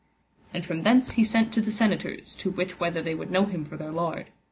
And 0.51 0.65
from 0.65 0.81
thence 0.81 1.11
he 1.11 1.23
sent 1.23 1.53
to 1.53 1.61
the 1.61 1.69
senators, 1.69 2.33
to 2.37 2.49
wit 2.49 2.79
whether 2.79 3.03
they 3.03 3.13
would 3.13 3.29
know 3.29 3.45
him 3.45 3.65
for 3.65 3.77
their 3.77 3.91
lord. 3.91 4.31